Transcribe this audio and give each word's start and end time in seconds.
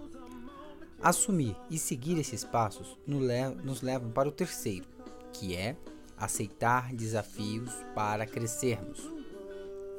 assumir 1.01 1.55
e 1.69 1.77
seguir 1.77 2.17
esses 2.17 2.43
passos 2.43 2.97
nos 3.05 3.81
levam 3.81 4.09
para 4.11 4.29
o 4.29 4.31
terceiro, 4.31 4.87
que 5.31 5.55
é 5.55 5.75
aceitar 6.17 6.93
desafios 6.93 7.71
para 7.93 8.25
crescermos. 8.25 9.11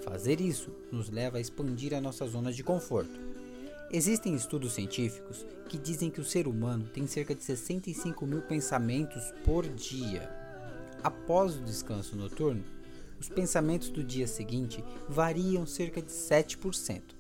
Fazer 0.03 0.41
isso 0.41 0.73
nos 0.91 1.11
leva 1.11 1.39
a 1.39 1.41
expandir 1.41 1.95
a 1.95 2.01
nossa 2.01 2.27
zona 2.27 2.53
de 2.53 2.65
conforto. 2.65 3.38
Existem 3.91 4.35
estudos 4.35 4.75
científicos 4.75 5.47
que 5.67 5.79
dizem 5.79 6.11
que 6.11 6.21
o 6.21 6.25
ser 6.25 6.47
humano 6.47 6.85
tem 6.93 7.07
cerca 7.07 7.35
de 7.35 7.43
65 7.43 8.27
mil 8.27 8.43
pensamentos 8.43 9.33
por 9.47 9.67
dia. 9.67 10.31
Após 11.03 11.57
o 11.57 11.65
descanso 11.65 12.15
noturno, 12.15 12.63
os 13.19 13.31
pensamentos 13.31 13.89
do 13.89 14.05
dia 14.05 14.27
seguinte 14.27 14.85
variam 15.09 15.67
cerca 15.67 16.03
de 16.03 16.13
7%. 16.13 17.17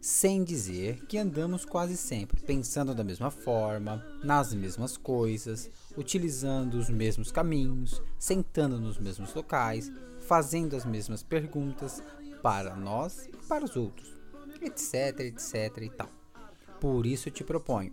Sem 0.00 0.44
dizer 0.44 1.04
que 1.06 1.18
andamos 1.18 1.64
quase 1.64 1.96
sempre 1.96 2.40
pensando 2.42 2.94
da 2.94 3.02
mesma 3.02 3.32
forma, 3.32 4.06
nas 4.22 4.54
mesmas 4.54 4.96
coisas, 4.96 5.68
utilizando 5.96 6.74
os 6.74 6.88
mesmos 6.88 7.32
caminhos, 7.32 8.00
sentando 8.16 8.80
nos 8.80 8.98
mesmos 8.98 9.34
locais, 9.34 9.90
fazendo 10.20 10.76
as 10.76 10.84
mesmas 10.84 11.24
perguntas 11.24 12.00
para 12.40 12.76
nós 12.76 13.26
e 13.26 13.36
para 13.48 13.64
os 13.64 13.74
outros, 13.74 14.17
etc, 14.60 15.20
etc 15.20 15.78
e 15.82 15.90
tal. 15.90 16.10
Por 16.80 17.06
isso 17.06 17.30
te 17.30 17.42
proponho, 17.42 17.92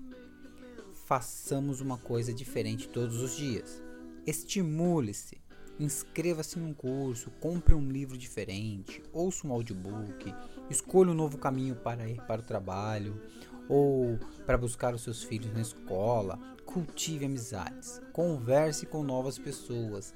façamos 1.06 1.82
uma 1.82 1.98
coisa 1.98 2.34
diferente 2.34 2.88
todos 2.88 3.22
os 3.22 3.36
dias. 3.36 3.82
Estimule-se, 4.26 5.38
Inscreva-se 5.78 6.58
num 6.58 6.74
curso, 6.74 7.30
compre 7.42 7.76
um 7.76 7.90
livro 7.90 8.18
diferente, 8.18 9.04
ouça 9.12 9.46
um 9.46 9.52
audiobook, 9.52 10.34
escolha 10.70 11.12
um 11.12 11.16
novo 11.16 11.38
caminho 11.38 11.76
para 11.76 12.08
ir 12.08 12.22
para 12.22 12.40
o 12.40 12.46
trabalho 12.46 13.22
ou 13.68 14.18
para 14.46 14.58
buscar 14.58 14.94
os 14.94 15.02
seus 15.02 15.22
filhos 15.22 15.54
na 15.54 15.60
escola. 15.60 16.40
Cultive 16.66 17.26
amizades, 17.26 18.02
converse 18.14 18.86
com 18.86 19.04
novas 19.04 19.38
pessoas, 19.38 20.14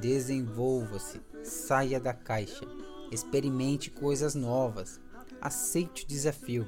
desenvolva-se, 0.00 1.20
saia 1.42 2.00
da 2.00 2.14
caixa, 2.14 2.66
experimente 3.12 3.90
coisas 3.90 4.34
novas, 4.34 4.98
aceite 5.44 6.04
o 6.04 6.08
desafio. 6.08 6.66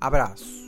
Abraço. 0.00 0.61